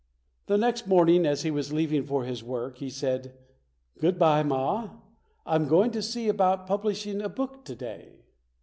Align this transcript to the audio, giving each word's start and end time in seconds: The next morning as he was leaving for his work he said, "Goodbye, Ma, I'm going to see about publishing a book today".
The 0.47 0.57
next 0.57 0.87
morning 0.87 1.27
as 1.27 1.43
he 1.43 1.51
was 1.51 1.71
leaving 1.71 2.07
for 2.07 2.23
his 2.25 2.43
work 2.43 2.79
he 2.79 2.89
said, 2.89 3.37
"Goodbye, 3.99 4.41
Ma, 4.41 4.89
I'm 5.45 5.67
going 5.67 5.91
to 5.91 6.01
see 6.01 6.27
about 6.27 6.65
publishing 6.65 7.21
a 7.21 7.29
book 7.29 7.63
today". 7.63 8.23